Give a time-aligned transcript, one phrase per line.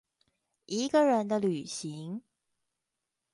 [0.65, 2.23] 一個人的旅行